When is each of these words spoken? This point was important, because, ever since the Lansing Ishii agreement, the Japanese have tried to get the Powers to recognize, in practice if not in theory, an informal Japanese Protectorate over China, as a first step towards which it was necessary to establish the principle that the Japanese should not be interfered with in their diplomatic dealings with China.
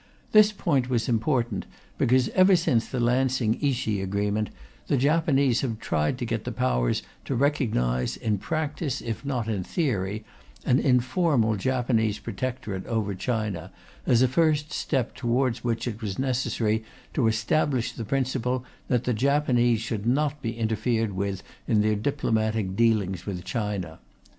This 0.31 0.51
point 0.51 0.89
was 0.89 1.07
important, 1.07 1.67
because, 1.99 2.29
ever 2.29 2.55
since 2.55 2.87
the 2.87 2.99
Lansing 2.99 3.59
Ishii 3.59 4.01
agreement, 4.01 4.49
the 4.87 4.97
Japanese 4.97 5.61
have 5.61 5.77
tried 5.79 6.17
to 6.17 6.25
get 6.25 6.43
the 6.43 6.51
Powers 6.51 7.03
to 7.25 7.35
recognize, 7.35 8.17
in 8.17 8.39
practice 8.39 9.01
if 9.01 9.23
not 9.23 9.47
in 9.47 9.63
theory, 9.63 10.25
an 10.65 10.79
informal 10.79 11.55
Japanese 11.55 12.17
Protectorate 12.17 12.87
over 12.87 13.13
China, 13.13 13.69
as 14.07 14.23
a 14.23 14.27
first 14.27 14.71
step 14.73 15.13
towards 15.13 15.63
which 15.63 15.87
it 15.87 16.01
was 16.01 16.17
necessary 16.17 16.83
to 17.13 17.27
establish 17.27 17.91
the 17.91 18.03
principle 18.03 18.65
that 18.87 19.03
the 19.03 19.13
Japanese 19.13 19.81
should 19.81 20.07
not 20.07 20.41
be 20.41 20.57
interfered 20.57 21.11
with 21.11 21.43
in 21.67 21.81
their 21.81 21.95
diplomatic 21.95 22.75
dealings 22.75 23.27
with 23.27 23.45
China. 23.45 23.99